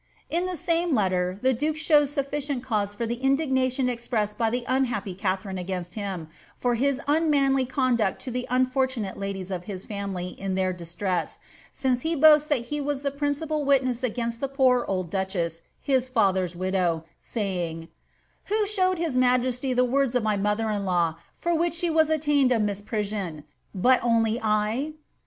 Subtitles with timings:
[0.31, 4.65] In the same letter, llir iluVe shows sufficient cause for the indignation expressed by the
[4.65, 6.27] un happy Katharine against him,
[6.57, 11.37] for liis unmanly conduct to the uiiforLu Hie ladies of his family in iheir distress,
[11.71, 16.07] since he boasts lliat he was ibe principal witness against the poor old duchess, his
[16.07, 17.87] father's widow, aytng, ■*
[18.45, 22.09] Who showed his majesty the words of my roother in Uw, for which she was
[22.09, 23.43] attainted of misprision,
[23.75, 24.95] but only 1